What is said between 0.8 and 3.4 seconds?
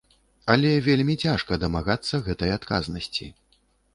вельмі цяжка дамагацца гэтай адказнасці.